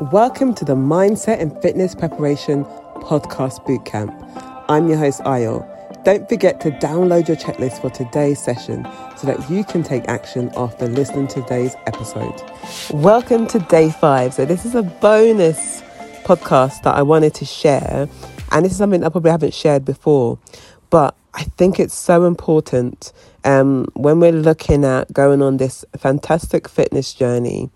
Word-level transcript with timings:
Welcome 0.00 0.52
to 0.56 0.64
the 0.66 0.74
Mindset 0.74 1.40
and 1.40 1.58
Fitness 1.62 1.94
Preparation 1.94 2.66
Podcast 2.96 3.64
Bootcamp. 3.64 4.12
I'm 4.68 4.88
your 4.88 4.98
host, 4.98 5.22
Ayo. 5.22 5.64
Don't 6.04 6.28
forget 6.28 6.60
to 6.60 6.70
download 6.72 7.28
your 7.28 7.36
checklist 7.38 7.80
for 7.80 7.88
today's 7.88 8.38
session 8.38 8.86
so 9.16 9.26
that 9.26 9.48
you 9.48 9.64
can 9.64 9.82
take 9.82 10.06
action 10.06 10.52
after 10.54 10.86
listening 10.86 11.28
to 11.28 11.40
today's 11.40 11.74
episode. 11.86 12.34
Welcome 12.92 13.46
to 13.46 13.58
day 13.58 13.90
five. 13.90 14.34
So, 14.34 14.44
this 14.44 14.66
is 14.66 14.74
a 14.74 14.82
bonus 14.82 15.80
podcast 16.24 16.82
that 16.82 16.94
I 16.94 17.00
wanted 17.00 17.32
to 17.32 17.46
share, 17.46 18.06
and 18.52 18.66
this 18.66 18.72
is 18.72 18.78
something 18.78 19.02
I 19.02 19.08
probably 19.08 19.30
haven't 19.30 19.54
shared 19.54 19.86
before, 19.86 20.38
but 20.90 21.16
I 21.32 21.44
think 21.44 21.80
it's 21.80 21.94
so 21.94 22.26
important 22.26 23.14
um, 23.44 23.86
when 23.94 24.20
we're 24.20 24.32
looking 24.32 24.84
at 24.84 25.10
going 25.10 25.40
on 25.40 25.56
this 25.56 25.86
fantastic 25.96 26.68
fitness 26.68 27.14
journey 27.14 27.70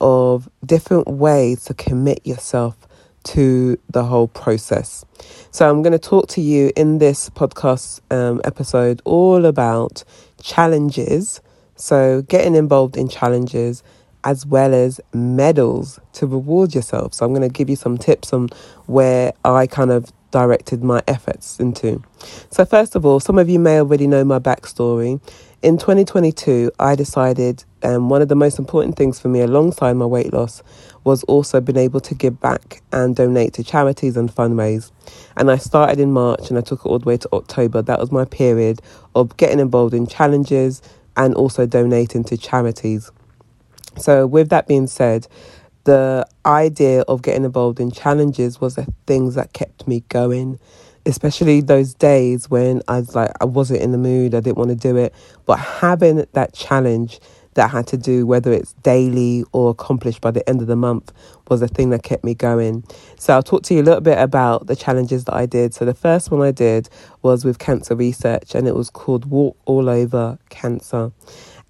of 0.00 0.48
different 0.64 1.08
ways 1.08 1.64
to 1.64 1.74
commit 1.74 2.26
yourself 2.26 2.76
to 3.24 3.78
the 3.90 4.04
whole 4.04 4.28
process. 4.28 5.04
So, 5.50 5.68
I'm 5.68 5.82
going 5.82 5.92
to 5.92 5.98
talk 5.98 6.28
to 6.28 6.40
you 6.40 6.72
in 6.76 6.98
this 6.98 7.30
podcast 7.30 8.00
um, 8.10 8.40
episode 8.44 9.02
all 9.04 9.44
about 9.44 10.04
challenges. 10.42 11.40
So, 11.76 12.22
getting 12.22 12.54
involved 12.54 12.96
in 12.96 13.08
challenges 13.08 13.82
as 14.24 14.44
well 14.44 14.74
as 14.74 15.00
medals 15.12 16.00
to 16.14 16.26
reward 16.26 16.74
yourself. 16.74 17.14
So, 17.14 17.26
I'm 17.26 17.32
going 17.34 17.48
to 17.48 17.52
give 17.52 17.68
you 17.68 17.76
some 17.76 17.98
tips 17.98 18.32
on 18.32 18.48
where 18.86 19.32
I 19.44 19.66
kind 19.66 19.90
of 19.90 20.12
directed 20.30 20.82
my 20.82 21.02
efforts 21.06 21.58
into. 21.58 22.02
So, 22.50 22.64
first 22.64 22.94
of 22.94 23.04
all, 23.06 23.20
some 23.20 23.38
of 23.38 23.48
you 23.48 23.58
may 23.58 23.78
already 23.78 24.06
know 24.06 24.24
my 24.24 24.38
backstory. 24.38 25.20
In 25.60 25.76
2022, 25.76 26.70
I 26.78 26.94
decided 26.94 27.64
um, 27.82 28.08
one 28.08 28.22
of 28.22 28.28
the 28.28 28.36
most 28.36 28.58
important 28.58 28.96
things 28.96 29.18
for 29.18 29.28
me 29.28 29.40
alongside 29.40 29.94
my 29.94 30.06
weight 30.06 30.32
loss 30.32 30.62
was 31.02 31.24
also 31.24 31.60
being 31.60 31.78
able 31.78 32.00
to 32.00 32.14
give 32.14 32.40
back 32.40 32.80
and 32.92 33.16
donate 33.16 33.54
to 33.54 33.64
charities 33.64 34.16
and 34.16 34.32
fundraise. 34.32 34.92
And 35.36 35.50
I 35.50 35.56
started 35.56 35.98
in 35.98 36.12
March 36.12 36.48
and 36.48 36.58
I 36.58 36.60
took 36.60 36.80
it 36.80 36.86
all 36.86 36.98
the 36.98 37.06
way 37.06 37.16
to 37.16 37.28
October. 37.32 37.82
That 37.82 37.98
was 37.98 38.12
my 38.12 38.24
period 38.24 38.80
of 39.14 39.36
getting 39.36 39.58
involved 39.58 39.94
in 39.94 40.06
challenges 40.06 40.82
and 41.16 41.34
also 41.34 41.66
donating 41.66 42.22
to 42.24 42.36
charities. 42.36 43.10
So, 43.96 44.26
with 44.26 44.50
that 44.50 44.68
being 44.68 44.86
said, 44.86 45.26
the 45.88 46.26
idea 46.44 47.00
of 47.08 47.22
getting 47.22 47.44
involved 47.44 47.80
in 47.80 47.90
challenges 47.90 48.60
was 48.60 48.74
the 48.74 48.86
things 49.06 49.34
that 49.36 49.54
kept 49.54 49.88
me 49.88 50.04
going 50.10 50.58
especially 51.06 51.62
those 51.62 51.94
days 51.94 52.50
when 52.50 52.82
I 52.86 52.98
was 52.98 53.14
like, 53.14 53.30
I 53.40 53.46
wasn't 53.46 53.80
in 53.80 53.92
the 53.92 53.98
mood, 53.98 54.34
I 54.34 54.40
didn't 54.40 54.58
want 54.58 54.70
to 54.70 54.76
do 54.76 54.96
it. 54.96 55.14
But 55.46 55.58
having 55.58 56.26
that 56.34 56.52
challenge 56.52 57.20
that 57.54 57.64
I 57.64 57.68
had 57.68 57.86
to 57.88 57.96
do, 57.96 58.26
whether 58.26 58.52
it's 58.52 58.74
daily 58.84 59.44
or 59.52 59.70
accomplished 59.70 60.20
by 60.20 60.30
the 60.30 60.46
end 60.48 60.60
of 60.60 60.66
the 60.66 60.76
month, 60.76 61.12
was 61.48 61.60
the 61.60 61.68
thing 61.68 61.90
that 61.90 62.02
kept 62.02 62.24
me 62.24 62.34
going. 62.34 62.84
So 63.18 63.32
I'll 63.34 63.42
talk 63.42 63.62
to 63.64 63.74
you 63.74 63.80
a 63.80 63.84
little 63.84 64.02
bit 64.02 64.18
about 64.18 64.66
the 64.66 64.76
challenges 64.76 65.24
that 65.24 65.34
I 65.34 65.46
did. 65.46 65.74
So 65.74 65.86
the 65.86 65.94
first 65.94 66.30
one 66.30 66.42
I 66.42 66.52
did 66.52 66.88
was 67.22 67.44
with 67.44 67.58
cancer 67.58 67.96
research, 67.96 68.54
and 68.54 68.68
it 68.68 68.74
was 68.74 68.90
called 68.90 69.24
Walk 69.24 69.56
All 69.64 69.88
Over 69.88 70.38
Cancer. 70.50 71.12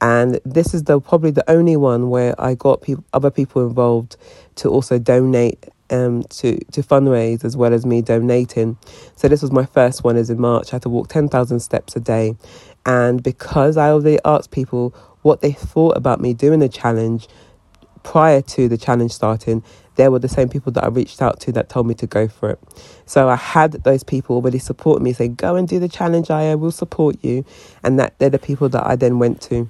And 0.01 0.41
this 0.45 0.75
is 0.75 0.85
the 0.85 1.01
probably 1.01 1.31
the 1.31 1.49
only 1.51 1.77
one 1.77 2.09
where 2.09 2.41
I 2.41 2.55
got 2.55 2.85
other 3.13 3.31
people 3.31 3.67
involved 3.67 4.17
to 4.57 4.69
also 4.69 4.99
donate 4.99 5.69
um, 5.91 6.23
to 6.25 6.59
to 6.73 6.83
fundraise 6.83 7.45
as 7.45 7.57
well 7.57 7.73
as 7.73 7.85
me 7.85 8.03
donating. 8.03 8.77
So 9.17 9.29
this 9.29 9.43
was 9.43 9.51
my 9.51 9.65
first 9.65 10.05
one. 10.05 10.17
Is 10.17 10.31
in 10.31 10.41
March. 10.41 10.73
I 10.73 10.77
had 10.77 10.83
to 10.83 10.89
walk 10.89 11.09
ten 11.09 11.29
thousand 11.29 11.61
steps 11.61 11.97
a 11.97 12.01
day, 12.01 12.37
and 12.87 13.23
because 13.23 13.77
I 13.77 13.91
already 13.91 14.19
asked 14.25 14.51
people 14.51 14.95
what 15.23 15.41
they 15.41 15.53
thought 15.53 15.97
about 15.97 16.21
me 16.21 16.33
doing 16.33 16.61
the 16.61 16.69
challenge 16.69 17.29
prior 18.03 18.43
to 18.43 18.69
the 18.69 18.77
challenge 18.77 19.13
starting, 19.13 19.63
they 19.97 20.09
were 20.09 20.19
the 20.19 20.29
same 20.29 20.49
people 20.49 20.73
that 20.73 20.85
I 20.85 20.89
reached 20.89 21.21
out 21.21 21.41
to 21.41 21.53
that 21.53 21.69
told 21.69 21.87
me 21.87 21.95
to 21.95 22.07
go 22.07 22.29
for 22.29 22.51
it. 22.51 22.59
So 23.07 23.29
I 23.29 23.37
had 23.37 23.73
those 23.73 24.05
people 24.05 24.37
already 24.37 24.59
support 24.59 25.03
me, 25.03 25.13
say, 25.13 25.29
"Go 25.29 25.57
and 25.57 25.67
do 25.67 25.79
the 25.79 25.89
challenge. 25.89 26.31
I 26.31 26.55
will 26.55 26.71
support 26.71 27.17
you," 27.23 27.45
and 27.83 27.99
that 27.99 28.19
they're 28.19 28.31
the 28.31 28.39
people 28.39 28.69
that 28.71 28.87
I 28.87 28.97
then 28.97 29.19
went 29.19 29.41
to 29.43 29.69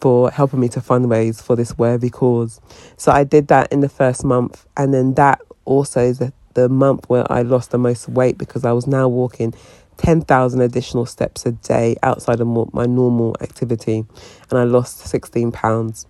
for 0.00 0.30
helping 0.30 0.60
me 0.60 0.68
to 0.68 0.80
fundraise 0.80 1.42
for 1.42 1.56
this 1.56 1.76
worthy 1.78 2.10
cause. 2.10 2.60
So 2.96 3.12
I 3.12 3.24
did 3.24 3.48
that 3.48 3.72
in 3.72 3.80
the 3.80 3.88
first 3.88 4.24
month, 4.24 4.66
and 4.76 4.92
then 4.94 5.14
that 5.14 5.40
also 5.64 6.12
the, 6.12 6.32
the 6.54 6.68
month 6.68 7.08
where 7.08 7.30
I 7.30 7.42
lost 7.42 7.70
the 7.70 7.78
most 7.78 8.08
weight 8.08 8.38
because 8.38 8.64
I 8.64 8.72
was 8.72 8.86
now 8.86 9.08
walking 9.08 9.54
10,000 9.98 10.60
additional 10.60 11.06
steps 11.06 11.46
a 11.46 11.52
day 11.52 11.96
outside 12.02 12.40
of 12.40 12.74
my 12.74 12.86
normal 12.86 13.36
activity 13.40 14.04
and 14.50 14.58
I 14.58 14.64
lost 14.64 14.98
16 14.98 15.52
pounds. 15.52 16.06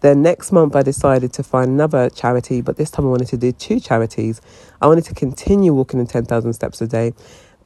Then 0.00 0.22
next 0.22 0.52
month 0.52 0.76
I 0.76 0.82
decided 0.82 1.32
to 1.34 1.42
find 1.42 1.70
another 1.70 2.10
charity, 2.10 2.60
but 2.60 2.76
this 2.76 2.90
time 2.90 3.06
I 3.06 3.10
wanted 3.10 3.28
to 3.28 3.36
do 3.36 3.52
two 3.52 3.80
charities. 3.80 4.40
I 4.80 4.86
wanted 4.86 5.04
to 5.06 5.14
continue 5.14 5.72
walking 5.72 6.00
in 6.00 6.06
10,000 6.06 6.52
steps 6.52 6.80
a 6.80 6.86
day, 6.86 7.14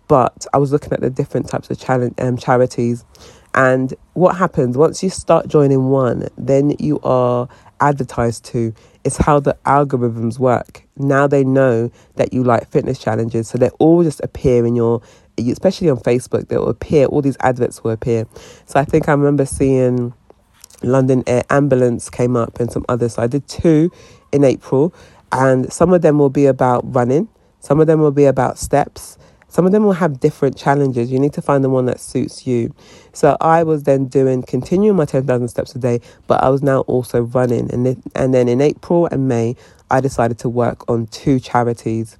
but 0.08 0.46
I 0.52 0.58
was 0.58 0.72
looking 0.72 0.92
at 0.92 1.00
the 1.00 1.10
different 1.10 1.48
types 1.48 1.70
of 1.70 1.78
challenge, 1.78 2.14
um, 2.18 2.36
charities. 2.36 3.04
And 3.54 3.94
what 4.14 4.36
happens 4.36 4.76
once 4.76 5.02
you 5.02 5.10
start 5.10 5.48
joining 5.48 5.88
one, 5.88 6.28
then 6.38 6.76
you 6.78 7.00
are 7.00 7.48
advertised 7.80 8.44
to 8.46 8.72
is 9.04 9.16
how 9.16 9.40
the 9.40 9.56
algorithms 9.64 10.38
work. 10.38 10.86
Now 10.96 11.26
they 11.26 11.42
know 11.44 11.90
that 12.16 12.32
you 12.32 12.44
like 12.44 12.68
fitness 12.70 12.98
challenges, 12.98 13.48
so 13.48 13.58
they 13.58 13.70
all 13.78 14.02
just 14.04 14.20
appear 14.20 14.66
in 14.66 14.76
your, 14.76 15.02
especially 15.38 15.88
on 15.90 15.96
Facebook, 15.98 16.48
they 16.48 16.58
will 16.58 16.68
appear, 16.68 17.06
all 17.06 17.22
these 17.22 17.38
adverts 17.40 17.82
will 17.82 17.92
appear. 17.92 18.26
So 18.66 18.78
I 18.78 18.84
think 18.84 19.08
I 19.08 19.12
remember 19.12 19.46
seeing 19.46 20.12
London 20.82 21.22
Air 21.26 21.44
Ambulance 21.50 22.10
came 22.10 22.36
up 22.36 22.60
and 22.60 22.70
some 22.70 22.84
others. 22.88 23.14
So 23.14 23.22
I 23.22 23.26
did 23.26 23.46
two 23.48 23.90
in 24.32 24.44
April, 24.44 24.94
and 25.32 25.72
some 25.72 25.92
of 25.92 26.02
them 26.02 26.18
will 26.18 26.30
be 26.30 26.46
about 26.46 26.82
running, 26.94 27.28
some 27.60 27.80
of 27.80 27.86
them 27.86 28.00
will 28.00 28.10
be 28.10 28.24
about 28.24 28.58
steps, 28.58 29.18
some 29.50 29.66
of 29.66 29.72
them 29.72 29.82
will 29.82 29.94
have 29.94 30.20
different 30.20 30.56
challenges. 30.56 31.10
You 31.10 31.18
need 31.18 31.32
to 31.32 31.42
find 31.42 31.64
the 31.64 31.68
one 31.68 31.86
that 31.86 31.98
suits 31.98 32.46
you. 32.46 32.72
So 33.12 33.36
I 33.40 33.64
was 33.64 33.82
then 33.82 34.06
doing, 34.06 34.44
continuing 34.44 34.96
my 34.96 35.04
10,000 35.04 35.48
steps 35.48 35.74
a 35.74 35.78
day, 35.80 36.00
but 36.28 36.42
I 36.42 36.48
was 36.50 36.62
now 36.62 36.82
also 36.82 37.22
running. 37.22 37.72
And, 37.72 37.84
then, 37.84 38.02
and 38.14 38.32
then 38.32 38.48
in 38.48 38.60
April 38.60 39.06
and 39.06 39.26
May, 39.26 39.56
I 39.90 40.00
decided 40.00 40.38
to 40.40 40.48
work 40.48 40.88
on 40.88 41.08
two 41.08 41.40
charities. 41.40 42.16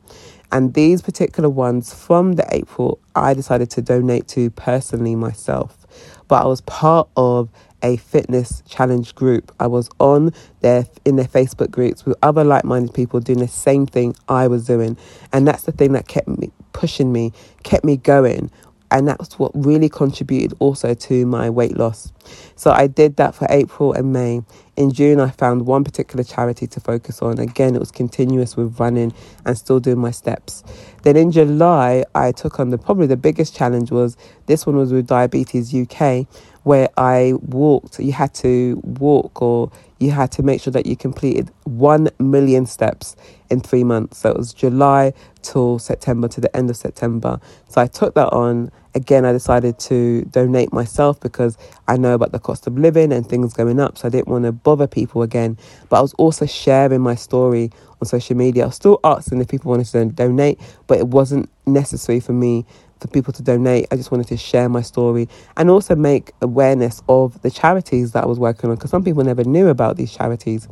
And 0.50 0.75
these 0.75 1.03
particular 1.03 1.48
ones 1.48 1.94
from 1.94 2.32
the 2.32 2.44
April, 2.50 2.98
I 3.15 3.34
decided 3.34 3.71
to 3.71 3.82
donate 3.82 4.27
to 4.28 4.50
personally 4.50 5.15
myself. 5.15 5.87
But 6.27 6.42
I 6.42 6.47
was 6.47 6.60
part 6.62 7.09
of 7.16 7.48
a 7.82 7.96
fitness 7.96 8.62
challenge 8.68 9.14
group. 9.14 9.52
I 9.60 9.66
was 9.66 9.88
on 9.98 10.32
their 10.60 10.86
in 11.04 11.16
their 11.16 11.26
Facebook 11.26 11.70
groups 11.70 12.04
with 12.04 12.16
other 12.22 12.44
like-minded 12.44 12.94
people 12.94 13.20
doing 13.20 13.41
the 13.41 13.48
same 13.48 13.86
thing 13.86 14.14
I 14.28 14.46
was 14.46 14.66
doing, 14.66 14.96
and 15.32 15.46
that's 15.46 15.62
the 15.62 15.72
thing 15.72 15.92
that 15.92 16.08
kept 16.08 16.28
me 16.28 16.50
pushing 16.72 17.12
me, 17.12 17.32
kept 17.62 17.84
me 17.84 17.96
going. 17.96 18.50
And 18.92 19.06
that's 19.06 19.38
what 19.38 19.52
really 19.54 19.88
contributed 19.88 20.56
also 20.58 20.94
to 20.94 21.24
my 21.24 21.48
weight 21.48 21.76
loss. 21.76 22.12
So 22.56 22.72
I 22.72 22.88
did 22.88 23.16
that 23.16 23.36
for 23.36 23.46
April 23.48 23.92
and 23.92 24.12
May. 24.12 24.42
In 24.76 24.92
June, 24.92 25.20
I 25.20 25.30
found 25.30 25.66
one 25.66 25.84
particular 25.84 26.24
charity 26.24 26.66
to 26.66 26.80
focus 26.80 27.22
on. 27.22 27.38
Again, 27.38 27.76
it 27.76 27.78
was 27.78 27.92
continuous 27.92 28.56
with 28.56 28.80
running 28.80 29.12
and 29.44 29.56
still 29.56 29.78
doing 29.78 29.98
my 29.98 30.10
steps. 30.10 30.64
Then 31.04 31.16
in 31.16 31.30
July, 31.30 32.04
I 32.16 32.32
took 32.32 32.58
on 32.58 32.70
the 32.70 32.78
probably 32.78 33.06
the 33.06 33.16
biggest 33.16 33.54
challenge 33.54 33.92
was 33.92 34.16
this 34.47 34.66
one 34.66 34.76
was 34.76 34.92
with 34.92 35.06
Diabetes 35.06 35.72
UK, 35.72 36.26
where 36.62 36.88
I 36.97 37.34
walked. 37.41 37.98
You 37.98 38.12
had 38.12 38.34
to 38.34 38.81
walk 38.84 39.41
or 39.41 39.71
you 39.98 40.10
had 40.10 40.32
to 40.32 40.43
make 40.43 40.60
sure 40.62 40.72
that 40.72 40.87
you 40.87 40.97
completed 40.97 41.50
1 41.65 42.09
million 42.19 42.66
steps 42.66 43.16
in 43.50 43.60
three 43.60 43.84
months. 43.84 44.19
So 44.19 44.31
it 44.31 44.37
was 44.37 44.54
July 44.54 45.12
till 45.43 45.78
September, 45.78 46.26
to 46.28 46.41
the 46.41 46.54
end 46.56 46.71
of 46.71 46.76
September. 46.76 47.38
So 47.69 47.81
I 47.81 47.87
took 47.87 48.15
that 48.15 48.28
on. 48.32 48.71
Again, 48.94 49.25
I 49.25 49.32
decided 49.32 49.78
to 49.81 50.22
donate 50.25 50.72
myself 50.72 51.21
because 51.21 51.56
I 51.87 51.97
know 51.97 52.15
about 52.15 52.32
the 52.32 52.38
cost 52.41 52.66
of 52.66 52.77
living 52.78 53.12
and 53.12 53.27
things 53.27 53.53
going 53.53 53.78
up. 53.78 53.98
So 53.98 54.09
I 54.09 54.10
didn't 54.10 54.28
want 54.28 54.44
to 54.44 54.53
bother 54.53 54.87
people 54.87 55.22
again. 55.22 55.59
But 55.88 55.98
I 55.98 56.00
was 56.00 56.15
also 56.15 56.47
sharing 56.47 57.00
my 57.00 57.15
story 57.15 57.71
on 58.00 58.06
social 58.06 58.37
media. 58.37 58.65
I 58.65 58.66
was 58.66 58.77
still 58.77 58.98
asking 59.04 59.41
if 59.41 59.48
people 59.48 59.71
wanted 59.71 59.86
to 59.86 60.07
donate, 60.07 60.60
but 60.86 60.98
it 60.98 61.09
wasn't 61.09 61.48
necessary 61.72 62.21
for 62.21 62.33
me 62.33 62.67
for 63.01 63.09
people 63.09 63.33
to 63.33 63.43
donate. 63.43 63.87
I 63.91 63.97
just 63.97 64.11
wanted 64.11 64.28
to 64.28 64.37
share 64.37 64.69
my 64.69 64.83
story 64.83 65.28
and 65.57 65.71
also 65.71 65.97
make 65.97 66.33
awareness 66.43 67.03
of 67.09 67.41
the 67.43 67.51
charities 67.51 68.13
that 68.13 68.25
I 68.25 68.27
was 68.27 68.39
working 68.39 68.71
on 68.71 68.77
because 68.77 68.91
some 68.91 69.05
people 69.05 69.25
never 69.25 69.45
knew 69.45 69.69
about 69.69 69.97
these 69.97 70.13
charities. 70.13 70.69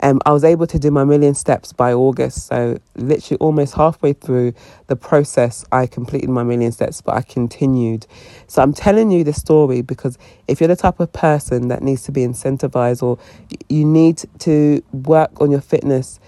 Um, 0.00 0.20
I 0.26 0.32
was 0.32 0.44
able 0.44 0.66
to 0.66 0.78
do 0.78 0.90
my 0.90 1.04
million 1.04 1.34
steps 1.34 1.72
by 1.72 1.92
August. 1.92 2.46
So, 2.46 2.78
literally 2.96 3.38
almost 3.38 3.74
halfway 3.74 4.12
through 4.12 4.52
the 4.88 4.96
process, 4.96 5.64
I 5.72 5.86
completed 5.86 6.28
my 6.28 6.42
million 6.42 6.70
steps, 6.70 7.00
but 7.00 7.14
I 7.14 7.22
continued. 7.22 8.06
So, 8.46 8.62
I'm 8.62 8.74
telling 8.74 9.10
you 9.10 9.24
this 9.24 9.38
story 9.38 9.80
because 9.80 10.18
if 10.48 10.60
you're 10.60 10.68
the 10.68 10.76
type 10.76 11.00
of 11.00 11.12
person 11.12 11.68
that 11.68 11.82
needs 11.82 12.02
to 12.02 12.12
be 12.12 12.20
incentivized 12.20 13.02
or 13.02 13.18
you 13.68 13.86
need 13.86 14.22
to 14.40 14.82
work 14.92 15.40
on 15.40 15.50
your 15.50 15.62
fitness, 15.62 16.20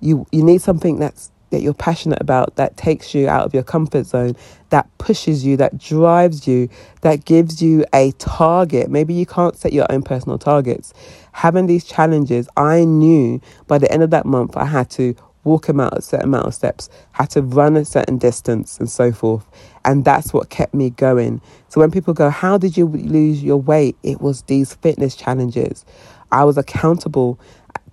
you, 0.00 0.26
you 0.30 0.44
need 0.44 0.62
something 0.62 0.98
that's 0.98 1.32
that 1.50 1.60
you're 1.62 1.74
passionate 1.74 2.20
about, 2.20 2.56
that 2.56 2.76
takes 2.76 3.14
you 3.14 3.28
out 3.28 3.44
of 3.44 3.54
your 3.54 3.62
comfort 3.62 4.04
zone, 4.06 4.36
that 4.70 4.88
pushes 4.98 5.44
you, 5.44 5.56
that 5.56 5.78
drives 5.78 6.46
you, 6.46 6.68
that 7.02 7.24
gives 7.24 7.62
you 7.62 7.84
a 7.94 8.12
target. 8.12 8.90
Maybe 8.90 9.14
you 9.14 9.26
can't 9.26 9.56
set 9.56 9.72
your 9.72 9.86
own 9.90 10.02
personal 10.02 10.38
targets. 10.38 10.92
Having 11.32 11.66
these 11.66 11.84
challenges, 11.84 12.48
I 12.56 12.84
knew 12.84 13.40
by 13.66 13.78
the 13.78 13.90
end 13.92 14.02
of 14.02 14.10
that 14.10 14.26
month 14.26 14.56
I 14.56 14.64
had 14.64 14.90
to 14.90 15.14
walk 15.44 15.68
a 15.68 16.02
certain 16.02 16.28
amount 16.28 16.46
of 16.46 16.54
steps, 16.54 16.90
had 17.12 17.30
to 17.30 17.40
run 17.40 17.76
a 17.76 17.84
certain 17.84 18.18
distance, 18.18 18.78
and 18.78 18.90
so 18.90 19.12
forth. 19.12 19.46
And 19.84 20.04
that's 20.04 20.32
what 20.32 20.50
kept 20.50 20.74
me 20.74 20.90
going. 20.90 21.40
So 21.68 21.80
when 21.80 21.90
people 21.92 22.12
go, 22.12 22.28
How 22.28 22.58
did 22.58 22.76
you 22.76 22.86
lose 22.88 23.42
your 23.42 23.58
weight? 23.58 23.96
It 24.02 24.20
was 24.20 24.42
these 24.42 24.74
fitness 24.74 25.14
challenges. 25.14 25.84
I 26.32 26.44
was 26.44 26.58
accountable 26.58 27.38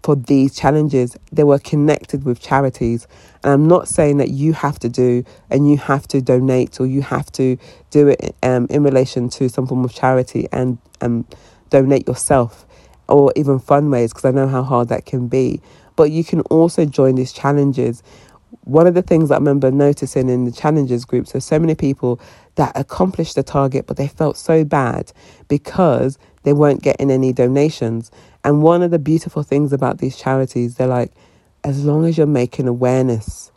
for 0.03 0.15
these 0.15 0.55
challenges. 0.55 1.17
They 1.31 1.43
were 1.43 1.59
connected 1.59 2.25
with 2.25 2.39
charities. 2.41 3.07
And 3.43 3.53
I'm 3.53 3.67
not 3.67 3.87
saying 3.87 4.17
that 4.17 4.29
you 4.29 4.53
have 4.53 4.77
to 4.79 4.89
do 4.89 5.23
and 5.49 5.69
you 5.69 5.77
have 5.77 6.07
to 6.09 6.21
donate 6.21 6.79
or 6.79 6.85
you 6.85 7.01
have 7.01 7.31
to 7.33 7.57
do 7.89 8.09
it 8.09 8.35
um, 8.43 8.67
in 8.69 8.83
relation 8.83 9.29
to 9.29 9.49
some 9.49 9.65
form 9.65 9.83
of 9.85 9.93
charity 9.93 10.47
and 10.51 10.77
um, 11.01 11.25
donate 11.69 12.07
yourself 12.07 12.65
or 13.07 13.31
even 13.35 13.59
fundraise 13.59 14.09
because 14.09 14.25
I 14.25 14.31
know 14.31 14.47
how 14.47 14.63
hard 14.63 14.89
that 14.89 15.05
can 15.05 15.27
be. 15.27 15.61
But 15.95 16.11
you 16.11 16.23
can 16.23 16.41
also 16.41 16.85
join 16.85 17.15
these 17.15 17.31
challenges. 17.31 18.03
One 18.63 18.87
of 18.87 18.93
the 18.93 19.01
things 19.01 19.31
I 19.31 19.35
remember 19.35 19.71
noticing 19.71 20.29
in 20.29 20.45
the 20.45 20.51
challenges 20.51 21.05
group, 21.05 21.27
so 21.27 21.39
so 21.39 21.59
many 21.59 21.75
people 21.75 22.19
that 22.55 22.71
accomplished 22.75 23.35
the 23.35 23.43
target, 23.43 23.87
but 23.87 23.97
they 23.97 24.07
felt 24.07 24.37
so 24.37 24.63
bad 24.63 25.11
because 25.47 26.17
they 26.43 26.53
weren't 26.53 26.81
getting 26.81 27.09
any 27.09 27.33
donations. 27.33 28.11
And 28.43 28.61
one 28.61 28.81
of 28.81 28.91
the 28.91 28.99
beautiful 28.99 29.43
things 29.43 29.71
about 29.71 29.99
these 29.99 30.17
charities, 30.17 30.75
they're 30.75 30.87
like, 30.87 31.11
as 31.63 31.85
long 31.85 32.05
as 32.05 32.17
you're 32.17 32.27
making 32.27 32.67
awareness, 32.67 33.51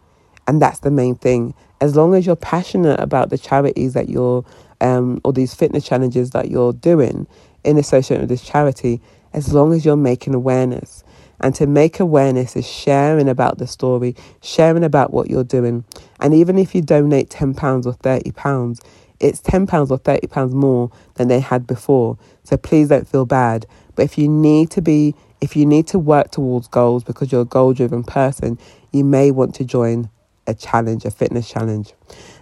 and 0.46 0.62
that's 0.62 0.80
the 0.80 0.90
main 0.90 1.16
thing, 1.16 1.54
as 1.80 1.96
long 1.96 2.14
as 2.14 2.24
you're 2.24 2.36
passionate 2.36 3.00
about 3.00 3.30
the 3.30 3.38
charities 3.38 3.94
that 3.94 4.08
you're, 4.08 4.44
um, 4.80 5.20
or 5.24 5.32
these 5.32 5.54
fitness 5.54 5.84
challenges 5.84 6.30
that 6.30 6.50
you're 6.50 6.72
doing 6.72 7.26
in 7.64 7.78
association 7.78 8.20
with 8.20 8.28
this 8.28 8.42
charity, 8.42 9.00
as 9.32 9.52
long 9.52 9.72
as 9.72 9.84
you're 9.84 9.96
making 9.96 10.34
awareness. 10.34 11.02
And 11.40 11.54
to 11.56 11.66
make 11.66 12.00
awareness 12.00 12.56
is 12.56 12.66
sharing 12.66 13.28
about 13.28 13.58
the 13.58 13.66
story, 13.66 14.14
sharing 14.40 14.84
about 14.84 15.12
what 15.12 15.28
you're 15.28 15.44
doing. 15.44 15.84
And 16.20 16.32
even 16.32 16.58
if 16.58 16.74
you 16.74 16.80
donate 16.80 17.28
£10 17.28 17.86
or 17.86 17.92
£30, 17.92 18.80
it's 19.20 19.40
£10 19.40 19.90
or 19.90 19.98
£30 19.98 20.52
more 20.52 20.90
than 21.14 21.28
they 21.28 21.40
had 21.40 21.66
before. 21.66 22.16
So 22.44 22.56
please 22.56 22.88
don't 22.88 23.08
feel 23.08 23.26
bad. 23.26 23.66
But 23.96 24.04
if 24.04 24.16
you 24.18 24.28
need 24.28 24.70
to 24.72 24.82
be, 24.82 25.14
if 25.40 25.56
you 25.56 25.66
need 25.66 25.86
to 25.88 25.98
work 25.98 26.30
towards 26.30 26.68
goals 26.68 27.02
because 27.02 27.32
you're 27.32 27.42
a 27.42 27.46
goal 27.46 27.72
driven 27.72 28.04
person, 28.04 28.58
you 28.92 29.04
may 29.04 29.30
want 29.30 29.54
to 29.56 29.64
join 29.64 30.10
a 30.46 30.54
challenge, 30.54 31.04
a 31.04 31.10
fitness 31.10 31.48
challenge. 31.48 31.92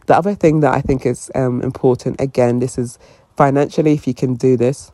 The 0.06 0.16
other 0.16 0.34
thing 0.34 0.60
that 0.60 0.74
I 0.74 0.80
think 0.80 1.06
is 1.06 1.30
um, 1.34 1.62
important, 1.62 2.20
again, 2.20 2.58
this 2.58 2.76
is 2.76 2.98
financially, 3.36 3.94
if 3.94 4.06
you 4.06 4.14
can 4.14 4.34
do 4.34 4.56
this. 4.56 4.92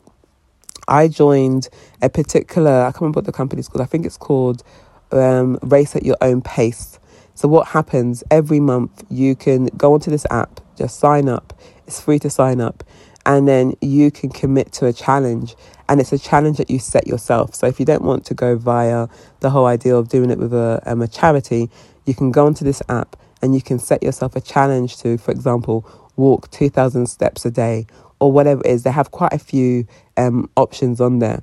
I 0.87 1.07
joined 1.07 1.69
a 2.01 2.09
particular, 2.09 2.81
I 2.81 2.91
can't 2.91 3.01
remember 3.01 3.17
what 3.17 3.25
the 3.25 3.31
company's 3.31 3.67
called, 3.67 3.81
I 3.81 3.85
think 3.85 4.05
it's 4.05 4.17
called 4.17 4.63
um, 5.11 5.59
Race 5.61 5.95
at 5.95 6.03
Your 6.03 6.17
Own 6.21 6.41
Pace. 6.41 6.99
So, 7.33 7.47
what 7.47 7.69
happens 7.69 8.23
every 8.29 8.59
month, 8.59 9.03
you 9.09 9.35
can 9.35 9.67
go 9.77 9.93
onto 9.93 10.11
this 10.11 10.25
app, 10.29 10.59
just 10.77 10.99
sign 10.99 11.29
up. 11.29 11.57
It's 11.87 11.99
free 11.99 12.19
to 12.19 12.29
sign 12.29 12.61
up. 12.61 12.83
And 13.25 13.47
then 13.47 13.73
you 13.81 14.11
can 14.11 14.29
commit 14.29 14.71
to 14.73 14.87
a 14.87 14.93
challenge. 14.93 15.55
And 15.87 15.99
it's 15.99 16.11
a 16.11 16.19
challenge 16.19 16.57
that 16.57 16.69
you 16.69 16.79
set 16.79 17.07
yourself. 17.07 17.53
So, 17.55 17.67
if 17.67 17.79
you 17.79 17.85
don't 17.85 18.03
want 18.03 18.25
to 18.25 18.33
go 18.33 18.55
via 18.55 19.07
the 19.41 19.49
whole 19.49 19.65
idea 19.65 19.95
of 19.95 20.09
doing 20.09 20.31
it 20.31 20.39
with 20.39 20.53
a, 20.53 20.81
um, 20.85 21.01
a 21.01 21.07
charity, 21.07 21.69
you 22.05 22.15
can 22.15 22.31
go 22.31 22.45
onto 22.45 22.65
this 22.65 22.81
app 22.89 23.15
and 23.41 23.53
you 23.53 23.61
can 23.61 23.79
set 23.79 24.01
yourself 24.03 24.35
a 24.35 24.41
challenge 24.41 24.97
to, 24.97 25.17
for 25.17 25.31
example, 25.31 25.85
walk 26.15 26.49
2,000 26.51 27.07
steps 27.07 27.45
a 27.45 27.51
day 27.51 27.87
or 28.19 28.31
whatever 28.31 28.61
it 28.65 28.69
is. 28.69 28.83
They 28.83 28.91
have 28.91 29.11
quite 29.11 29.33
a 29.33 29.39
few 29.39 29.85
um, 30.17 30.49
options 30.55 31.01
on 31.01 31.19
there. 31.19 31.41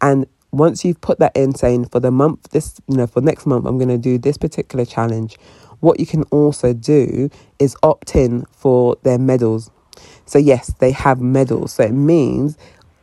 And 0.00 0.26
once 0.50 0.84
you've 0.84 1.00
put 1.00 1.18
that 1.18 1.36
in 1.36 1.54
saying 1.54 1.86
for 1.86 2.00
the 2.00 2.10
month 2.10 2.50
this 2.50 2.80
you 2.88 2.96
know 2.96 3.06
for 3.06 3.20
next 3.20 3.46
month 3.46 3.66
i'm 3.66 3.76
going 3.76 3.88
to 3.88 3.98
do 3.98 4.16
this 4.16 4.38
particular 4.38 4.84
challenge 4.84 5.36
what 5.80 6.00
you 6.00 6.06
can 6.06 6.22
also 6.24 6.72
do 6.72 7.28
is 7.58 7.76
opt 7.82 8.16
in 8.16 8.44
for 8.52 8.96
their 9.02 9.18
medals 9.18 9.70
so 10.28 10.38
yes 10.38 10.74
they 10.80 10.92
have 10.92 11.20
medals 11.20 11.74
so 11.74 11.84
it 11.84 11.92
means 11.92 12.58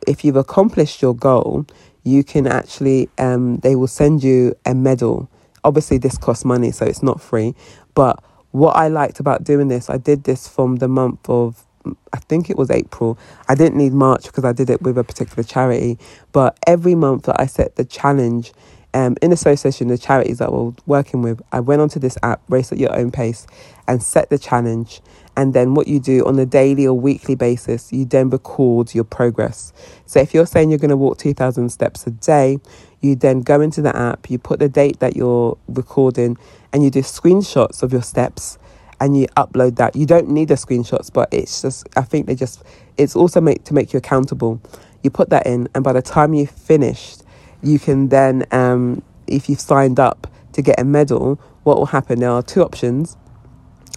if 0.06 0.24
you've 0.24 0.36
accomplished 0.36 1.02
your 1.02 1.14
goal 1.14 1.66
you 2.04 2.24
can 2.24 2.46
actually 2.46 3.08
um, 3.18 3.58
they 3.58 3.76
will 3.76 3.88
send 3.88 4.22
you 4.22 4.54
a 4.64 4.74
medal 4.74 5.28
obviously 5.64 5.98
this 5.98 6.18
costs 6.18 6.44
money 6.44 6.70
so 6.70 6.86
it's 6.86 7.02
not 7.02 7.20
free 7.20 7.54
but 7.94 8.22
what 8.52 8.76
i 8.76 8.88
liked 8.88 9.20
about 9.20 9.44
doing 9.44 9.68
this 9.68 9.90
i 9.90 9.96
did 9.98 10.24
this 10.24 10.48
from 10.48 10.76
the 10.76 10.88
month 10.88 11.28
of 11.28 11.66
I 12.12 12.18
think 12.18 12.50
it 12.50 12.56
was 12.56 12.70
April. 12.70 13.18
I 13.48 13.54
didn't 13.54 13.78
need 13.78 13.92
March 13.92 14.26
because 14.26 14.44
I 14.44 14.52
did 14.52 14.70
it 14.70 14.82
with 14.82 14.98
a 14.98 15.04
particular 15.04 15.42
charity. 15.42 15.98
But 16.32 16.58
every 16.66 16.94
month 16.94 17.24
that 17.24 17.40
I 17.40 17.46
set 17.46 17.76
the 17.76 17.84
challenge 17.84 18.52
um, 18.94 19.16
in 19.22 19.32
association 19.32 19.88
with 19.88 20.00
the 20.00 20.06
charities 20.06 20.38
that 20.38 20.52
we're 20.52 20.72
working 20.86 21.22
with, 21.22 21.42
I 21.52 21.60
went 21.60 21.82
onto 21.82 22.00
this 22.00 22.16
app, 22.22 22.42
Race 22.48 22.72
at 22.72 22.78
Your 22.78 22.96
Own 22.96 23.10
Pace, 23.10 23.46
and 23.88 24.02
set 24.02 24.30
the 24.30 24.38
challenge. 24.38 25.00
And 25.36 25.54
then 25.54 25.74
what 25.74 25.88
you 25.88 26.00
do 26.00 26.24
on 26.26 26.38
a 26.38 26.46
daily 26.46 26.86
or 26.86 26.94
weekly 26.98 27.34
basis, 27.34 27.92
you 27.92 28.04
then 28.04 28.30
record 28.30 28.94
your 28.94 29.04
progress. 29.04 29.72
So 30.06 30.20
if 30.20 30.34
you're 30.34 30.46
saying 30.46 30.70
you're 30.70 30.78
going 30.78 30.90
to 30.90 30.96
walk 30.96 31.18
2,000 31.18 31.70
steps 31.70 32.06
a 32.06 32.10
day, 32.10 32.58
you 33.00 33.16
then 33.16 33.42
go 33.42 33.60
into 33.60 33.82
the 33.82 33.96
app, 33.96 34.30
you 34.30 34.38
put 34.38 34.58
the 34.60 34.68
date 34.68 35.00
that 35.00 35.16
you're 35.16 35.58
recording, 35.68 36.38
and 36.72 36.82
you 36.84 36.90
do 36.90 37.00
screenshots 37.00 37.82
of 37.82 37.92
your 37.92 38.02
steps 38.02 38.58
and 39.00 39.18
you 39.18 39.26
upload 39.36 39.76
that. 39.76 39.96
You 39.96 40.06
don't 40.06 40.28
need 40.28 40.48
the 40.48 40.54
screenshots, 40.54 41.12
but 41.12 41.28
it's 41.32 41.62
just, 41.62 41.86
I 41.96 42.02
think 42.02 42.26
they 42.26 42.34
just, 42.34 42.62
it's 42.96 43.14
also 43.16 43.40
make, 43.40 43.64
to 43.64 43.74
make 43.74 43.92
you 43.92 43.98
accountable. 43.98 44.60
You 45.02 45.10
put 45.10 45.30
that 45.30 45.46
in, 45.46 45.68
and 45.74 45.84
by 45.84 45.92
the 45.92 46.02
time 46.02 46.34
you've 46.34 46.50
finished, 46.50 47.22
you 47.62 47.78
can 47.78 48.08
then, 48.08 48.46
um, 48.52 49.02
if 49.26 49.48
you've 49.48 49.60
signed 49.60 50.00
up 50.00 50.26
to 50.52 50.62
get 50.62 50.80
a 50.80 50.84
medal, 50.84 51.40
what 51.64 51.76
will 51.78 51.86
happen? 51.86 52.20
There 52.20 52.30
are 52.30 52.42
two 52.42 52.62
options. 52.62 53.16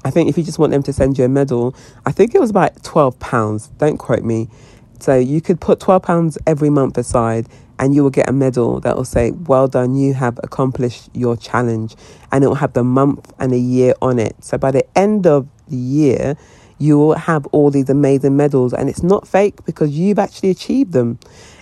I 0.04 0.12
think 0.12 0.30
if 0.30 0.38
you 0.38 0.44
just 0.44 0.60
want 0.60 0.72
them 0.72 0.84
to 0.84 0.94
send 0.94 1.18
you 1.18 1.26
a 1.26 1.30
medal, 1.30 1.76
I 2.06 2.12
think 2.12 2.34
it 2.36 2.40
was 2.40 2.50
about 2.50 2.76
£12. 2.84 3.78
Don't 3.78 3.98
quote 3.98 4.24
me. 4.24 4.50
So 5.00 5.16
you 5.16 5.42
could 5.42 5.62
put 5.62 5.80
£12 5.80 6.38
every 6.46 6.70
month 6.70 6.98
aside 6.98 7.48
and 7.80 7.96
you 7.96 8.04
will 8.04 8.10
get 8.10 8.30
a 8.30 8.34
medal 8.34 8.82
that 8.82 8.96
will 8.98 9.06
say, 9.06 9.32
Well 9.32 9.68
done, 9.68 9.96
you 9.96 10.14
have 10.14 10.38
accomplished 10.44 11.10
your 11.14 11.38
challenge. 11.38 11.96
And 12.32 12.44
it 12.44 12.48
will 12.48 12.56
have 12.56 12.74
the 12.74 12.84
month 12.84 13.32
and 13.40 13.54
a 13.54 13.58
year 13.58 13.94
on 14.02 14.20
it. 14.20 14.36
So 14.44 14.58
by 14.58 14.72
the 14.72 14.86
end 14.98 15.26
of 15.26 15.48
the 15.70 15.78
year, 15.78 16.36
you 16.78 16.98
will 16.98 17.16
have 17.16 17.46
all 17.48 17.70
these 17.72 17.90
amazing 17.90 18.38
medals, 18.38 18.74
and 18.74 18.90
it's 18.90 19.04
not 19.04 19.28
fake 19.28 19.66
because 19.66 19.92
you've 19.92 20.18
actually 20.18 20.50
achieved 20.50 20.94
them. 20.94 21.20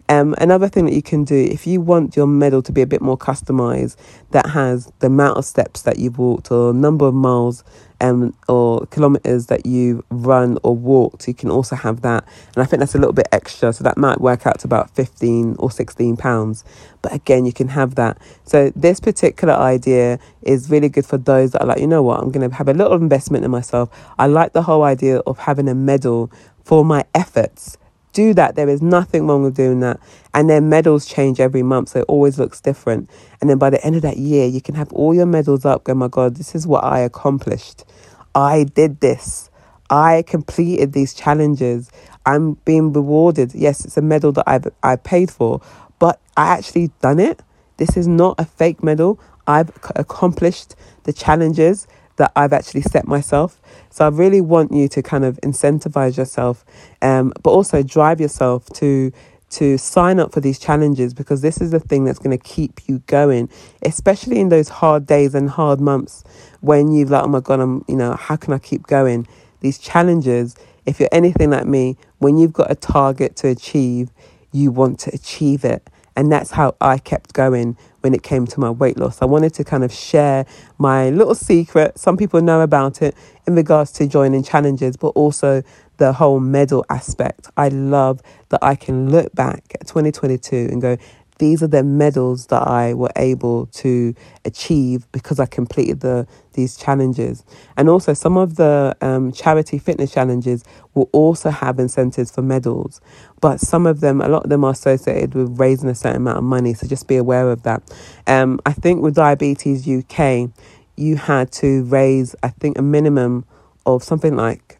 Um, 0.10 0.36
another 0.38 0.70
thing 0.70 0.86
that 0.86 0.94
you 0.94 1.02
can 1.02 1.26
do, 1.26 1.36
if 1.36 1.68
you 1.68 1.82
want 1.82 2.16
your 2.16 2.28
medal 2.28 2.62
to 2.62 2.72
be 2.72 2.82
a 2.82 2.88
bit 2.88 3.02
more 3.02 3.18
customized, 3.18 3.98
that 4.32 4.52
has 4.52 4.92
the 5.00 5.08
amount 5.08 5.38
of 5.38 5.44
steps 5.44 5.82
that 5.82 6.00
you've 6.00 6.18
walked 6.18 6.52
or 6.52 6.74
number 6.74 7.06
of 7.06 7.14
miles 7.14 7.64
um, 8.02 8.34
or 8.48 8.86
kilometers 8.88 9.48
that 9.48 9.66
you've 9.66 10.04
run 10.10 10.58
or 10.64 10.76
walked, 10.76 11.28
you 11.28 11.34
can 11.34 11.50
also 11.50 11.76
have 11.76 12.02
that. 12.02 12.26
And 12.56 12.64
I 12.64 12.66
think 12.66 12.80
that's 12.80 12.96
a 12.96 12.98
little 12.98 13.14
bit 13.14 13.28
extra, 13.32 13.74
so 13.74 13.84
that 13.84 13.98
might 13.98 14.22
work 14.22 14.46
out 14.46 14.60
to 14.60 14.68
about 14.68 14.90
15 14.92 15.56
or 15.60 15.72
16 15.72 16.18
pounds. 16.18 16.64
But 17.02 17.14
again, 17.14 17.46
you 17.46 17.54
can 17.54 17.70
have 17.70 17.96
that. 17.96 18.18
So 18.44 18.72
this 18.76 19.00
particular 19.00 19.54
idea 19.54 20.20
is 20.42 20.70
really 20.70 20.90
good 20.90 21.06
for 21.06 21.18
those 21.18 21.52
that 21.52 21.62
are 21.62 21.68
like, 21.68 21.80
you 21.80 21.88
know 21.88 22.04
what, 22.04 22.20
I'm 22.22 22.32
going 22.32 22.50
to 22.50 22.56
have 22.56 22.68
a 22.68 22.74
little 22.74 22.94
investment 22.94 23.46
in 23.46 23.52
myself. 23.52 23.90
I 24.18 24.28
like 24.28 24.54
the 24.54 24.64
whole 24.64 24.84
idea 24.84 25.20
of 25.20 25.40
having 25.40 25.68
a 25.68 25.76
medal 25.76 26.32
for 26.64 26.84
my 26.84 27.06
efforts 27.16 27.78
do 28.18 28.34
that. 28.34 28.56
There 28.56 28.68
is 28.68 28.82
nothing 28.82 29.28
wrong 29.28 29.44
with 29.44 29.56
doing 29.56 29.80
that. 29.82 30.00
And 30.34 30.50
their 30.50 30.60
medals 30.60 31.06
change 31.06 31.40
every 31.40 31.62
month, 31.62 31.90
so 31.90 32.00
it 32.00 32.06
always 32.08 32.40
looks 32.40 32.60
different. 32.60 33.12
And 33.40 33.48
then 33.48 33.60
by 33.60 33.70
the 33.70 33.84
end 33.86 33.96
of 33.96 34.02
that 34.02 34.18
year, 34.18 34.48
you 34.48 34.60
can 34.60 34.74
have 34.74 34.92
all 34.92 35.14
your 35.14 35.28
medals 35.28 35.66
up. 35.66 35.84
Go, 35.84 35.94
my 35.94 36.08
God, 36.08 36.36
this 36.36 36.56
is 36.56 36.66
what 36.66 36.84
I 36.84 37.00
accomplished. 37.02 37.86
I 38.34 38.64
did 38.64 39.02
this. 39.02 39.52
I 39.92 40.24
completed 40.26 40.94
these 40.94 41.14
challenges. 41.14 41.92
I'm 42.26 42.54
being 42.66 42.92
rewarded. 42.92 43.54
Yes, 43.54 43.86
it's 43.86 43.98
a 43.98 44.02
medal 44.02 44.32
that 44.32 44.46
I've 44.48 44.68
I 44.82 44.96
paid 44.96 45.30
for, 45.30 45.62
but 46.00 46.20
I 46.36 46.48
actually 46.58 46.90
done 47.02 47.20
it. 47.20 47.44
This 47.78 47.96
is 47.96 48.08
not 48.08 48.36
a 48.40 48.46
fake 48.46 48.82
medal. 48.84 49.20
I've 49.46 49.70
accomplished 49.96 50.76
the 51.04 51.14
challenges 51.14 51.88
that 52.18 52.32
I've 52.36 52.54
actually 52.54 52.82
set 52.82 53.08
myself. 53.08 53.62
So 53.90 54.06
I 54.06 54.10
really 54.10 54.42
want 54.42 54.74
you 54.74 54.88
to 54.90 55.02
kind 55.02 55.26
of 55.26 55.40
incentivize 55.42 56.18
yourself, 56.18 56.66
um, 57.02 57.34
but 57.42 57.52
also 57.52 57.82
drive 57.82 58.20
yourself 58.20 58.66
to 58.76 59.12
to 59.50 59.78
sign 59.78 60.20
up 60.20 60.34
for 60.34 60.42
these 60.42 60.60
challenges 60.60 61.14
because 61.14 61.42
this 61.42 61.62
is 61.62 61.72
the 61.72 61.80
thing 61.80 62.04
that's 62.04 62.20
going 62.20 62.38
to 62.38 62.44
keep 62.44 62.82
you 62.86 63.02
going, 63.08 63.50
especially 63.82 64.40
in 64.40 64.50
those 64.50 64.68
hard 64.68 65.06
days 65.06 65.34
and 65.34 65.50
hard 65.50 65.80
months 65.80 66.26
when 66.60 66.92
you've 66.92 67.10
like, 67.10 67.24
oh 67.24 67.30
my 67.30 67.40
god, 67.40 67.62
I'm 67.62 67.86
you 67.88 67.96
know 67.96 68.14
how 68.14 68.36
can 68.36 68.54
I 68.54 68.60
keep 68.60 68.84
going? 68.88 69.28
These 69.62 69.80
challenges. 69.80 70.56
If 70.86 71.00
you're 71.02 71.10
anything 71.12 71.50
like 71.50 71.66
me, 71.66 71.98
when 72.20 72.38
you've 72.38 72.54
got 72.54 72.72
a 72.72 72.76
target 72.76 73.36
to 73.38 73.50
achieve, 73.50 74.10
you 74.54 74.72
want 74.72 75.00
to 75.02 75.14
achieve 75.14 75.66
it 75.66 75.90
And 76.18 76.32
that's 76.32 76.52
how 76.52 76.76
I 76.82 76.98
kept 76.98 77.34
going 77.34 77.78
when 78.02 78.16
it 78.16 78.24
came 78.24 78.48
to 78.48 78.60
my 78.60 78.72
weight 78.72 78.98
loss. 78.98 79.22
I 79.22 79.26
wanted 79.26 79.54
to 79.56 79.64
kind 79.64 79.84
of 79.84 79.94
share 79.94 80.48
my 80.80 81.12
little 81.12 81.36
secret. 81.36 82.00
Some 82.00 82.18
people 82.18 82.42
know 82.42 82.62
about 82.62 83.04
it 83.04 83.16
in 83.46 83.56
regards 83.56 83.92
to 83.94 84.08
joining 84.08 84.44
challenges, 84.44 84.98
but 84.98 85.10
also 85.10 85.64
the 85.98 86.14
whole 86.14 86.40
medal 86.40 86.86
aspect. 86.90 87.50
I 87.56 87.70
love 87.70 88.22
that 88.50 88.64
I 88.64 88.76
can 88.76 89.12
look 89.12 89.34
back 89.36 89.64
at 89.80 89.88
2022 89.88 90.70
and 90.72 90.82
go, 90.82 90.98
these 91.40 91.62
are 91.64 91.68
the 91.68 91.84
medals 91.84 92.48
that 92.48 92.68
I 92.68 92.94
were 92.94 93.12
able 93.16 93.68
to 93.68 94.14
achieve 94.46 95.12
because 95.12 95.40
I 95.40 95.46
completed 95.46 96.02
the 96.02 96.28
these 96.54 96.76
challenges. 96.76 97.46
And 97.78 97.88
also, 97.90 98.14
some 98.14 98.38
of 98.38 98.56
the 98.56 98.96
um, 99.02 99.32
charity 99.32 99.78
fitness 99.78 100.12
challenges 100.12 100.64
will 100.94 101.10
also 101.14 101.52
have 101.52 101.80
incentives 101.80 102.32
for 102.32 102.42
medals, 102.42 103.00
but 103.42 103.60
some 103.60 103.86
of 103.86 104.00
them, 104.00 104.22
a 104.22 104.28
lot 104.28 104.44
of 104.44 104.50
them, 104.50 104.64
are 104.64 104.72
associated 104.72 105.36
with 105.36 105.60
raising 105.60 105.90
a 105.90 105.96
certain 105.96 106.18
amount 106.18 106.40
of 106.40 106.44
money. 106.44 106.74
So 106.74 106.88
just 106.88 107.08
be 107.08 107.18
aware 107.18 107.50
of 107.52 107.64
that. 107.64 107.84
Um, 108.26 108.60
I 108.66 108.74
think 108.74 109.02
with 109.02 109.16
Diabetes 109.16 109.88
UK, 109.88 110.50
you 110.96 111.16
had 111.16 111.52
to 111.54 111.84
raise, 111.84 112.36
I 112.42 112.50
think, 112.50 112.78
a 112.78 112.82
minimum 112.82 113.46
of 113.86 114.04
something 114.04 114.36
like 114.36 114.77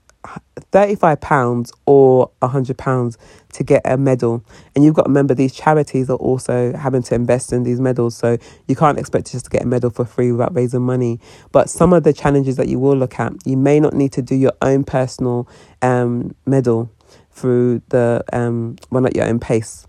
£35 0.72 1.72
or 1.86 2.32
£100 2.42 3.18
to 3.54 3.64
get 3.64 3.82
a 3.86 3.98
medal. 3.98 4.44
And 4.76 4.84
you've 4.84 4.94
got 4.94 5.04
to 5.04 5.10
remember 5.10 5.34
these 5.34 5.54
charities 5.54 6.10
are 6.10 6.18
also 6.18 6.76
having 6.76 7.04
to 7.04 7.16
invest 7.16 7.54
in 7.54 7.64
these 7.64 7.80
medals. 7.80 8.16
So 8.16 8.38
you 8.68 8.76
can't 8.76 9.00
expect 9.00 9.32
just 9.32 9.46
to 9.46 9.52
get 9.52 9.64
a 9.64 9.68
medal 9.68 9.90
for 9.90 10.06
free 10.06 10.32
without 10.32 10.56
raising 10.56 10.82
money. 10.82 11.20
But 11.52 11.70
some 11.70 11.94
of 11.94 12.04
the 12.04 12.14
challenges 12.14 12.58
that 12.58 12.68
you 12.68 12.80
will 12.80 12.96
look 12.98 13.20
at, 13.20 13.34
you 13.46 13.58
may 13.58 13.80
not 13.80 13.94
need 13.94 14.12
to 14.14 14.22
do 14.22 14.36
your 14.36 14.54
own 14.62 14.84
personal 14.84 15.48
um, 15.82 16.36
medal 16.46 16.92
through 17.32 17.82
the, 17.90 18.24
um, 18.34 18.78
well, 18.90 19.02
not 19.02 19.16
your 19.16 19.26
own 19.26 19.40
pace. 19.40 19.88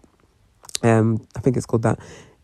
Um, 0.82 1.26
I 1.36 1.40
think 1.40 1.56
it's 1.56 1.66
called 1.66 1.82
that. 1.82 1.98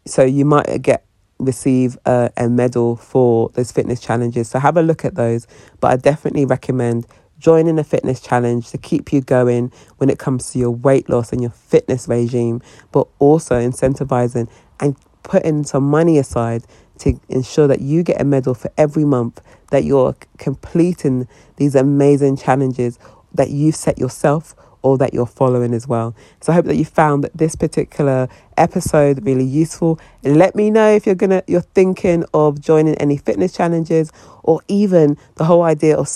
So 0.06 0.22
you 0.22 0.44
might 0.44 0.82
get 0.82 1.04
receive 1.38 1.98
a, 2.06 2.30
a 2.36 2.48
medal 2.48 2.96
for 2.96 3.50
those 3.50 3.72
fitness 3.72 4.00
challenges. 4.00 4.48
So 4.48 4.58
have 4.58 4.76
a 4.76 4.82
look 4.82 5.04
at 5.04 5.14
those. 5.14 5.46
But 5.80 5.90
I 5.92 5.96
definitely 5.96 6.44
recommend 6.44 7.06
joining 7.38 7.78
a 7.78 7.84
fitness 7.84 8.20
challenge 8.20 8.70
to 8.70 8.78
keep 8.78 9.12
you 9.12 9.20
going 9.20 9.72
when 9.98 10.10
it 10.10 10.18
comes 10.18 10.50
to 10.52 10.58
your 10.58 10.70
weight 10.70 11.08
loss 11.08 11.32
and 11.32 11.40
your 11.40 11.50
fitness 11.50 12.08
regime, 12.08 12.62
but 12.92 13.06
also 13.18 13.56
incentivizing 13.60 14.48
and 14.80 14.96
putting 15.22 15.64
some 15.64 15.84
money 15.84 16.18
aside 16.18 16.64
to 16.98 17.18
ensure 17.28 17.66
that 17.66 17.80
you 17.80 18.02
get 18.02 18.20
a 18.20 18.24
medal 18.24 18.54
for 18.54 18.70
every 18.78 19.04
month 19.04 19.40
that 19.70 19.84
you're 19.84 20.14
completing 20.38 21.26
these 21.56 21.74
amazing 21.74 22.36
challenges 22.36 22.98
that 23.32 23.50
you've 23.50 23.74
set 23.74 23.98
yourself 23.98 24.54
or 24.84 24.98
that 24.98 25.14
you're 25.14 25.26
following 25.26 25.72
as 25.72 25.88
well. 25.88 26.14
So 26.42 26.52
I 26.52 26.56
hope 26.56 26.66
that 26.66 26.76
you 26.76 26.84
found 26.84 27.24
that 27.24 27.34
this 27.34 27.56
particular 27.56 28.28
episode 28.58 29.24
really 29.24 29.44
useful. 29.44 29.98
Let 30.22 30.54
me 30.54 30.70
know 30.70 30.90
if 30.90 31.06
you're 31.06 31.14
gonna 31.14 31.42
you're 31.46 31.62
thinking 31.62 32.24
of 32.34 32.60
joining 32.60 32.94
any 32.96 33.16
fitness 33.16 33.52
challenges 33.52 34.12
or 34.42 34.60
even 34.68 35.16
the 35.36 35.44
whole 35.44 35.62
idea 35.62 35.96
of 35.96 36.06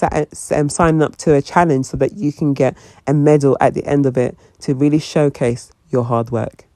um, 0.52 0.68
signing 0.68 1.02
up 1.02 1.16
to 1.16 1.34
a 1.34 1.40
challenge 1.40 1.86
so 1.86 1.96
that 1.96 2.12
you 2.12 2.30
can 2.30 2.52
get 2.52 2.76
a 3.06 3.14
medal 3.14 3.56
at 3.58 3.72
the 3.72 3.84
end 3.86 4.04
of 4.04 4.18
it 4.18 4.36
to 4.60 4.74
really 4.74 4.98
showcase 4.98 5.72
your 5.90 6.04
hard 6.04 6.30
work. 6.30 6.66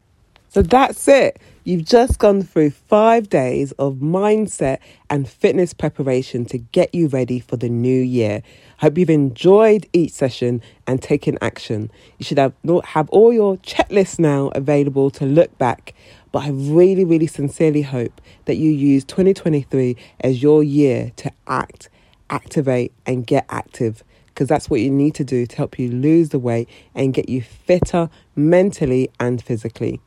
So 0.49 0.62
that's 0.62 1.06
it. 1.08 1.40
You've 1.64 1.85
just 1.85 2.19
gone 2.19 2.42
through 2.42 2.71
five 2.71 3.28
days 3.31 3.71
of 3.78 3.99
mindset 3.99 4.78
and 5.09 5.28
fitness 5.28 5.73
preparation 5.73 6.45
to 6.47 6.59
get 6.59 6.92
you 6.92 7.07
ready 7.07 7.38
for 7.38 7.57
the 7.57 7.69
new 7.69 8.02
year. 8.02 8.42
Hope 8.78 8.99
you've 8.99 9.09
enjoyed 9.09 9.87
each 9.92 10.11
session 10.11 10.61
and 10.88 11.00
taken 11.00 11.38
action. 11.40 11.88
You 12.19 12.25
should 12.25 12.38
have, 12.38 12.52
have 12.83 13.09
all 13.11 13.33
your 13.33 13.59
checklists 13.59 14.19
now 14.19 14.49
available 14.57 15.09
to 15.12 15.25
look 15.25 15.57
back. 15.57 15.95
But 16.33 16.40
I 16.40 16.49
really, 16.49 17.04
really 17.04 17.28
sincerely 17.28 17.83
hope 17.83 18.21
that 18.47 18.57
you 18.57 18.73
use 18.73 19.04
2023 19.04 19.97
as 20.19 20.42
your 20.42 20.64
year 20.64 21.12
to 21.14 21.31
act, 21.47 21.88
activate, 22.28 22.90
and 23.07 23.25
get 23.25 23.47
active 23.49 24.02
because 24.26 24.49
that's 24.49 24.69
what 24.69 24.81
you 24.81 24.90
need 24.90 25.14
to 25.14 25.25
do 25.25 25.47
to 25.47 25.57
help 25.57 25.78
you 25.78 25.92
lose 25.92 26.31
the 26.31 26.40
weight 26.40 26.69
and 26.97 27.14
get 27.14 27.28
you 27.28 27.40
fitter 27.40 28.11
mentally 28.35 29.11
and 29.21 29.40
physically. 29.40 30.00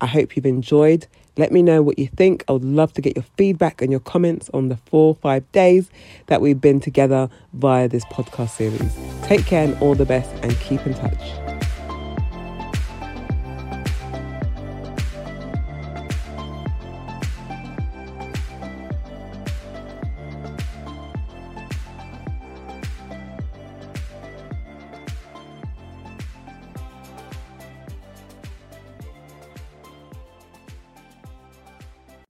I 0.00 0.06
hope 0.06 0.36
you've 0.36 0.46
enjoyed. 0.46 1.06
Let 1.36 1.52
me 1.52 1.62
know 1.62 1.82
what 1.82 1.98
you 1.98 2.08
think. 2.08 2.44
I 2.48 2.52
would 2.52 2.64
love 2.64 2.92
to 2.94 3.00
get 3.00 3.16
your 3.16 3.24
feedback 3.36 3.80
and 3.80 3.90
your 3.90 4.00
comments 4.00 4.50
on 4.52 4.68
the 4.68 4.76
four 4.76 5.14
five 5.14 5.50
days 5.52 5.90
that 6.26 6.40
we've 6.40 6.60
been 6.60 6.80
together 6.80 7.30
via 7.54 7.88
this 7.88 8.04
podcast 8.06 8.50
series. 8.50 8.96
Take 9.22 9.46
care 9.46 9.64
and 9.64 9.80
all 9.80 9.94
the 9.94 10.06
best 10.06 10.30
and 10.42 10.58
keep 10.60 10.84
in 10.86 10.94
touch. 10.94 11.59